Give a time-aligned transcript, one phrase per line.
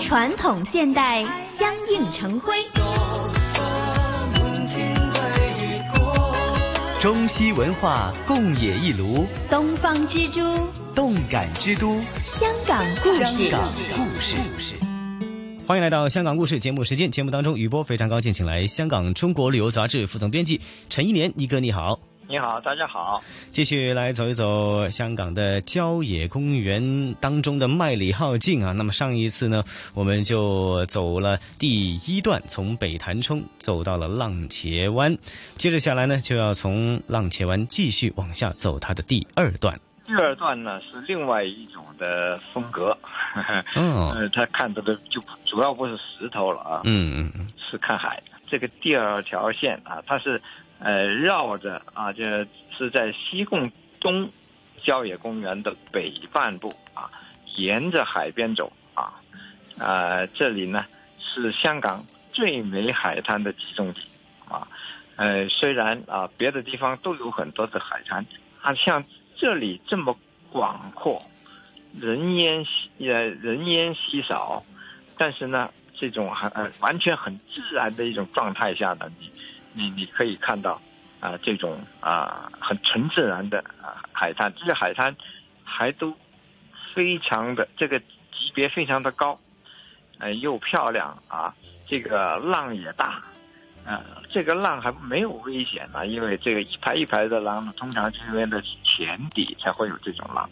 [0.00, 2.54] 传统现代相映成辉，
[7.00, 10.40] 中西文化共冶一炉，东方之珠，
[10.94, 13.24] 动感之都，香港故事。
[13.26, 13.68] 香港
[14.08, 14.16] 故
[14.58, 14.74] 事，
[15.66, 17.10] 欢迎来到《香港故事》节目时间。
[17.10, 20.58] 节目当中，雨波非常高兴，请来香港《中国旅游杂志》副总编辑
[20.88, 21.98] 陈一年一哥你好。
[22.28, 28.72] 你好，大家好，继续来走一走香港的郊野公园当中的麦里浩径啊。
[28.72, 29.62] 那么上一次呢，
[29.94, 35.16] 我们就走了第一段，从北潭冲走到了浪茄湾。
[35.54, 39.78] 接着下来呢，就要从浪茄湾继续往下走它的第二段。
[40.04, 42.96] 第二段呢是另外一种的风格，
[43.76, 48.20] 嗯，他 看到的就主要不是石头了啊，嗯嗯嗯，是看海。
[48.48, 50.42] 这个第二条线啊，它是。
[50.78, 54.30] 呃，绕着啊，这是在西贡东
[54.82, 57.10] 郊野公园的北半部啊，
[57.56, 59.14] 沿着海边走啊，
[59.78, 60.84] 呃，这里呢
[61.18, 64.02] 是香港最美海滩的集中地
[64.48, 64.68] 啊。
[65.16, 68.24] 呃，虽然啊，别的地方都有很多的海滩，
[68.60, 69.02] 啊，像
[69.34, 70.14] 这里这么
[70.52, 71.22] 广阔、
[71.98, 74.62] 人烟稀呃人烟稀少，
[75.16, 79.10] 但是呢，这种很完全很自然的一种状态下的。
[79.18, 79.30] 你。
[79.76, 80.80] 你你可以看到
[81.20, 85.14] 啊，这种啊很纯自然的啊海滩，这些海滩
[85.62, 86.12] 还都
[86.94, 89.38] 非常的这个级别非常的高，
[90.18, 91.54] 呃又漂亮啊，
[91.86, 93.20] 这个浪也大，
[93.86, 100.48] 嗯，这个浪还没有危险呢，因为这个一排一排的浪通常这边的浅底才会有这种浪，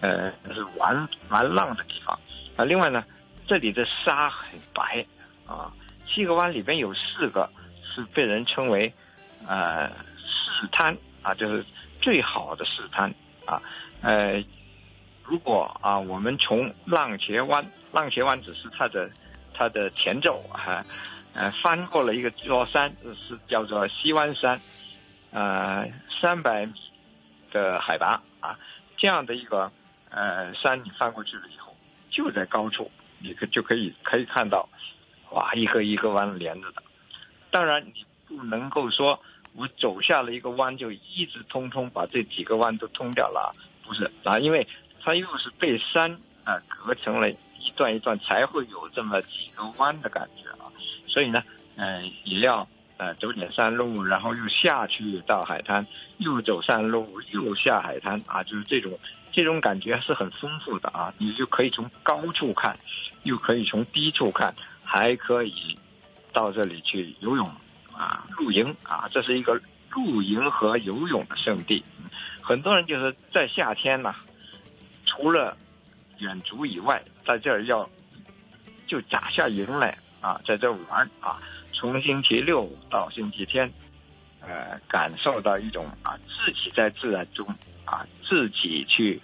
[0.00, 2.18] 呃是玩玩浪的地方。
[2.56, 3.04] 啊，另外呢，
[3.46, 5.04] 这里的沙很白
[5.46, 5.72] 啊，
[6.08, 7.48] 七个湾里边有四个。
[7.94, 8.92] 是被人称为，
[9.46, 9.86] 呃，
[10.18, 11.64] 试滩啊，就是
[12.00, 13.08] 最好的试滩
[13.46, 13.60] 啊。
[14.02, 14.42] 呃，
[15.24, 19.08] 如果啊，我们从浪茄湾，浪茄湾只是它的
[19.54, 20.84] 它的前奏啊。
[21.34, 24.60] 呃，翻过了一个座山，是叫做西湾山，
[25.32, 26.72] 呃，三百米
[27.50, 28.56] 的海拔啊，
[28.96, 29.70] 这样的一个
[30.10, 31.74] 呃山，你翻过去了以后，
[32.08, 32.88] 就在高处，
[33.18, 34.68] 你可就可以可以看到，
[35.30, 36.83] 哇，一个一个湾连着的。
[37.54, 38.04] 当然，你
[38.36, 39.16] 不能够说，
[39.54, 43.54] 我走下了一个弯就一直通通把这几个弯都通掉了，
[43.86, 44.36] 不是啊？
[44.40, 44.66] 因为
[45.00, 46.10] 它又是被山
[46.42, 50.66] 啊隔成了一段一段，才会有这么几个弯的感觉啊。
[51.06, 51.44] 所以呢，
[51.76, 52.66] 嗯，也要
[52.96, 55.86] 呃走点山路，然后又下去到海滩，
[56.18, 58.98] 又走山路，又下海滩啊，就是这种
[59.30, 61.14] 这种感觉是很丰富的啊。
[61.18, 62.76] 你就可以从高处看，
[63.22, 65.78] 又可以从低处看，还可以。
[66.34, 67.46] 到这里去游泳
[67.96, 69.58] 啊，露营啊，这是一个
[69.92, 71.82] 露营和游泳的圣地。
[72.42, 74.14] 很多人就是在夏天呢，
[75.06, 75.56] 除了
[76.18, 77.88] 远足以外，在这儿要
[78.86, 81.40] 就扎下营来啊，在这玩啊，
[81.72, 83.72] 从星期六到星期天，
[84.40, 87.46] 呃，感受到一种啊自己在自然中
[87.84, 89.20] 啊自己去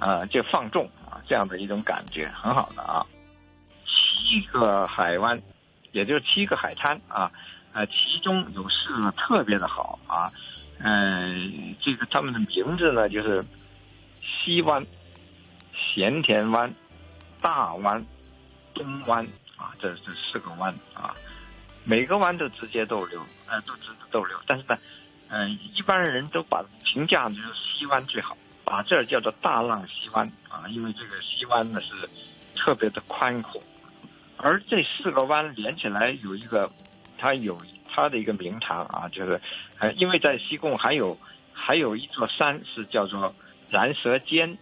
[0.00, 3.06] 啊就放纵啊这样的一种感觉，很好的啊。
[3.86, 5.40] 七个海湾。
[5.92, 7.30] 也就是七个海滩啊，
[7.72, 10.30] 呃，其中有四个特别的好啊，
[10.78, 13.44] 嗯，这个他们的名字呢就是
[14.22, 14.84] 西湾、
[15.74, 16.72] 咸田湾、
[17.40, 18.04] 大湾、
[18.72, 19.24] 东湾
[19.56, 21.14] 啊，这这四个湾啊，
[21.84, 24.36] 每个湾都直接逗留，呃，都直接逗留。
[24.46, 24.78] 但是呢，
[25.28, 31.92] 嗯，一般人都把评价就是西湾最好，把这儿叫做大浪西湾啊，因为这个西湾呢是
[32.54, 33.60] 特别的宽阔。
[34.42, 36.70] 而这四个弯连起来有一个，
[37.18, 37.58] 它有
[37.88, 39.40] 它的一个名堂啊，就是
[39.76, 41.16] 还因为在西贡还有
[41.52, 43.34] 还有一座山是叫做
[43.70, 44.56] 染舌尖，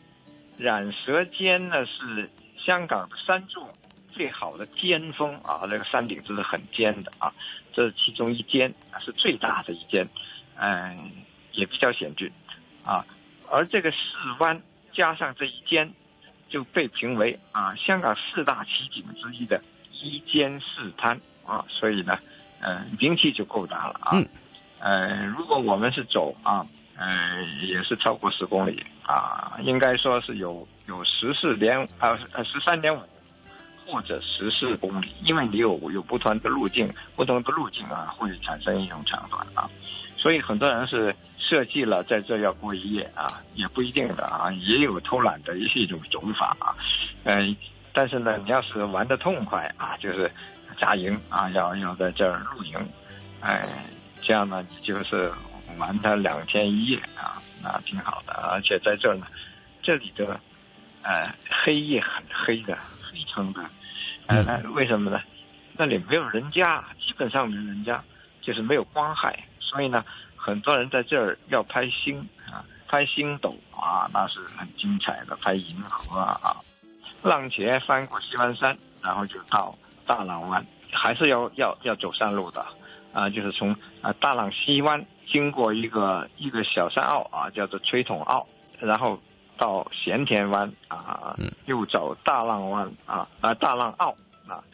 [0.56, 3.64] 染舌尖呢是香港三柱
[4.10, 7.32] 最好的尖峰啊，那个山顶就是很尖的啊，
[7.72, 10.08] 这是其中一尖是最大的一尖，
[10.56, 11.10] 嗯，
[11.52, 12.28] 也比较险峻
[12.84, 13.04] 啊，
[13.48, 13.98] 而这个四
[14.40, 14.60] 弯
[14.92, 15.88] 加上这一尖。
[16.48, 19.60] 就被评为啊香港四大奇景之一的
[20.02, 22.18] “一间四滩”啊，所以呢，
[22.60, 24.18] 嗯，名气就够大了啊。
[24.80, 26.64] 嗯，如果我们是走啊，
[26.96, 33.00] 嗯，也是超过十公里啊，应该说是有有十四点啊十三点五
[33.86, 39.68] 或者十四公里，因为你有有不同的路径，不同的路径啊会产生一种长短啊。
[40.18, 43.24] 所以很多人是设计了在这要过一夜啊，
[43.54, 46.74] 也不一定的啊，也有偷懒的，也是一种走法啊。
[47.22, 47.56] 嗯，
[47.92, 50.30] 但是呢，你要是玩的痛快啊，就是
[50.76, 52.72] 扎营啊，要要在这儿露营，
[53.40, 53.64] 哎，
[54.20, 55.30] 这样呢，就是
[55.78, 58.32] 玩它两天一夜啊，那挺好的。
[58.50, 59.26] 而且在这呢，
[59.82, 60.38] 这里的
[61.02, 63.62] 呃黑夜很黑的，很黑
[64.26, 65.20] 的，哎，为什么呢？
[65.76, 68.02] 那里没有人家，基本上没人家，
[68.42, 69.44] 就是没有光害。
[69.68, 70.02] 所以呢，
[70.34, 75.36] 很多人在这儿要拍星啊，拍星斗啊，那是很精彩的。
[75.36, 76.56] 拍银河啊，啊，
[77.22, 79.74] 浪茄翻过西湾山，然后就到
[80.06, 82.64] 大浪湾，还是要要要走山路的
[83.12, 88.46] 啊，就是从啊大浪西湾经过一个一个小山坳啊，叫做吹筒坳，
[88.80, 89.20] 然后
[89.58, 91.36] 到咸田湾啊，
[91.66, 94.16] 又走大浪湾啊啊大浪澳
[94.48, 94.64] 啊，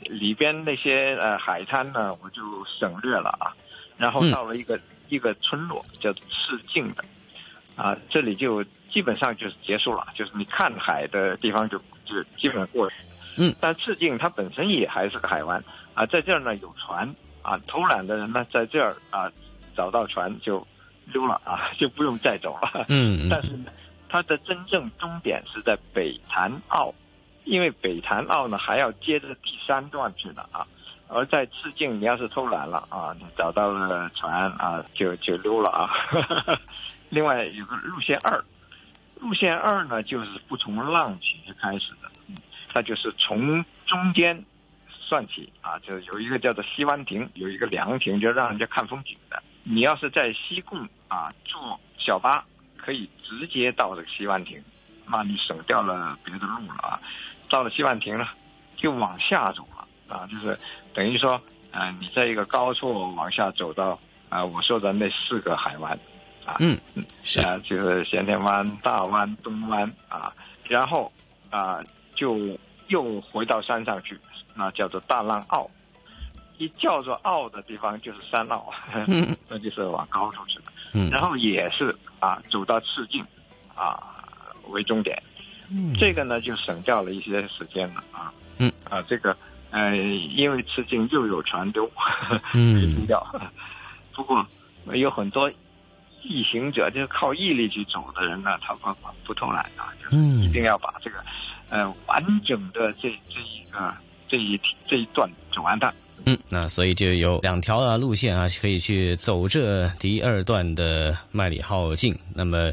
[0.00, 3.56] 里边那些呃海滩呢，我就省略了啊。
[3.96, 7.04] 然后到了一个一个村落叫赤境的，
[7.76, 13.08] 啊，这里就基本上就是结束了，就是你看海的地方就就基本过去了。
[13.38, 13.54] 嗯。
[13.60, 15.62] 但赤境它本身也还是个海湾，
[15.94, 17.08] 啊，在这儿呢有船，
[17.42, 19.30] 啊，偷懒的人呢在这儿啊
[19.76, 20.64] 找到船就
[21.12, 22.84] 溜了啊，就不用再走了。
[22.88, 23.48] 嗯但是
[24.08, 26.92] 它的真正终点是在北潭澳，
[27.44, 30.66] 因为北潭澳呢还要接着第三段去了啊。
[31.14, 35.88] 而在致敬，你要是偷懒了啊，找到了船啊，就就溜了啊。
[37.08, 38.44] 另外有个路线二，
[39.20, 42.08] 路线二呢就是不从浪起开始的，
[42.74, 44.44] 那就是从中间
[44.90, 45.78] 算起啊。
[45.80, 49.40] 就有一个叫做西湾亭，有一个凉亭，就让人家看风景的。
[49.62, 52.44] 你要是在西贡啊坐小巴，
[52.76, 54.60] 可以直接到这个西湾亭，
[55.08, 56.98] 那你省掉了别的路了啊。
[57.48, 58.26] 到了西湾亭呢，
[58.74, 59.86] 就往下走了。
[60.08, 60.58] 啊，就是
[60.92, 61.40] 等于说，
[61.70, 63.98] 呃，你在一个高处往下走到
[64.28, 65.98] 啊，我说的那四个海湾，
[66.44, 66.78] 啊，嗯，
[67.22, 70.32] 是啊，就是咸田湾、大湾、东湾啊，
[70.68, 71.10] 然后
[71.50, 71.80] 啊，
[72.14, 72.38] 就
[72.88, 74.18] 又回到山上去，
[74.54, 75.68] 那叫做大浪澳。
[76.56, 78.70] 一叫做澳的地方就是山澳，
[79.48, 80.60] 那就是往高处去
[80.92, 83.24] 嗯，然后也是啊，走到赤径
[83.74, 84.22] 啊
[84.68, 85.20] 为终点。
[85.98, 88.32] 这个呢，就省掉了一些时间了啊。
[88.58, 89.36] 嗯啊，这个。
[89.74, 91.90] 呃，因为此惊，又有船渡，
[92.52, 93.26] 是低调。
[94.14, 94.46] 不过，
[94.92, 95.50] 有很多
[96.22, 101.16] 逆行者，就是靠毅力去走的人呢，他不不偷懒啊，就是一定要把这个
[101.70, 103.92] 呃完整的这这一个
[104.28, 105.92] 这一这一段走完的。
[106.26, 112.16] 嗯，那所以就有两条啊路线啊可以去走这第二段的麦里号径。
[112.32, 112.70] 那么。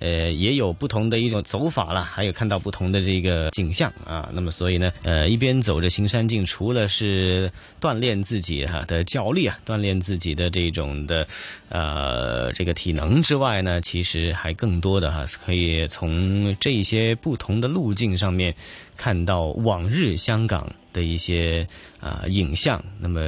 [0.00, 4.26] 呃，也有不同的一种走法了，还有看到不同的这个景象啊。
[4.32, 11.28] 那么，所以呢，呃，一边走着行山径，除了是锻炼自己哈的脚力啊，锻炼自己的这种的，
[11.68, 18.54] 呃，这个体能之外呢，其实还更多的哈，可以从这些不同的路径上面
[18.96, 21.66] 看到往日香港的一些
[22.00, 22.82] 啊影像。
[22.98, 23.20] 那么，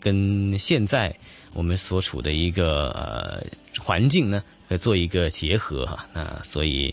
[0.00, 1.14] 跟现在
[1.52, 3.46] 我们所处的一个呃
[3.78, 4.42] 环境呢？
[4.78, 6.92] 做一个结合啊，那所以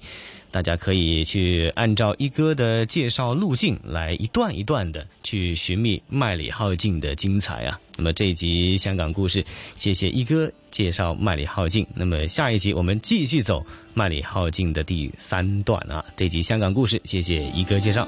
[0.51, 7.79] 大家可以去按照一哥的介绍路径来一段一段的去寻觅麦里浩径的精彩啊。
[7.97, 9.43] 那么这一集香港故事，
[9.77, 11.87] 谢谢一哥介绍麦里浩径。
[11.95, 13.65] 那么下一集我们继续走
[13.95, 16.03] 麦里浩径的第三段啊。
[16.17, 18.05] 这集香港故事，谢谢一哥介绍。